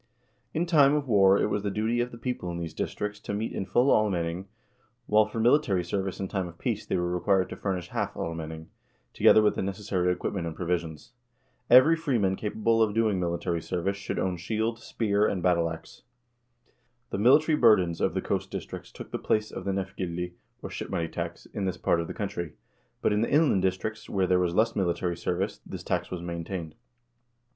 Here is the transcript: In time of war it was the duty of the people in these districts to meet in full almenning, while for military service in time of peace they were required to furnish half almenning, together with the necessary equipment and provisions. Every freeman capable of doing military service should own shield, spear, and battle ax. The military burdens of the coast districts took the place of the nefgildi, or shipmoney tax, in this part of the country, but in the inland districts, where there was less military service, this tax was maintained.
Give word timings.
In 0.51 0.65
time 0.65 0.95
of 0.95 1.07
war 1.07 1.37
it 1.39 1.51
was 1.51 1.61
the 1.61 1.69
duty 1.69 2.01
of 2.01 2.11
the 2.11 2.17
people 2.17 2.49
in 2.49 2.57
these 2.57 2.73
districts 2.73 3.19
to 3.19 3.35
meet 3.35 3.51
in 3.51 3.67
full 3.67 3.91
almenning, 3.91 4.47
while 5.05 5.27
for 5.27 5.39
military 5.39 5.83
service 5.83 6.19
in 6.19 6.27
time 6.27 6.47
of 6.47 6.57
peace 6.57 6.87
they 6.87 6.97
were 6.97 7.13
required 7.13 7.49
to 7.49 7.55
furnish 7.55 7.89
half 7.89 8.15
almenning, 8.17 8.69
together 9.13 9.43
with 9.43 9.53
the 9.53 9.61
necessary 9.61 10.11
equipment 10.11 10.47
and 10.47 10.55
provisions. 10.55 11.11
Every 11.69 11.95
freeman 11.95 12.35
capable 12.35 12.81
of 12.81 12.95
doing 12.95 13.19
military 13.19 13.61
service 13.61 13.95
should 13.95 14.17
own 14.17 14.37
shield, 14.37 14.79
spear, 14.79 15.27
and 15.27 15.43
battle 15.43 15.69
ax. 15.69 16.01
The 17.11 17.19
military 17.19 17.55
burdens 17.55 18.01
of 18.01 18.15
the 18.15 18.23
coast 18.23 18.49
districts 18.49 18.91
took 18.91 19.11
the 19.11 19.19
place 19.19 19.51
of 19.51 19.65
the 19.65 19.71
nefgildi, 19.71 20.33
or 20.63 20.71
shipmoney 20.71 21.11
tax, 21.11 21.45
in 21.53 21.65
this 21.65 21.77
part 21.77 22.01
of 22.01 22.07
the 22.07 22.15
country, 22.15 22.53
but 23.03 23.13
in 23.13 23.21
the 23.21 23.29
inland 23.29 23.61
districts, 23.61 24.09
where 24.09 24.25
there 24.25 24.39
was 24.39 24.55
less 24.55 24.75
military 24.75 25.15
service, 25.15 25.61
this 25.63 25.83
tax 25.83 26.09
was 26.09 26.23
maintained. 26.23 26.73